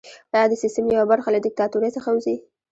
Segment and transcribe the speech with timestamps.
[0.35, 2.35] ایا د سیستم یوه برخه له دیکتاتورۍ څخه وځي؟